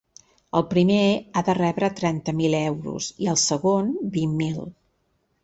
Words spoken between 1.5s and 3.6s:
rebre trenta mil euros i el